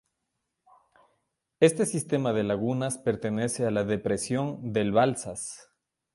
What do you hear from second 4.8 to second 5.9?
Balsas.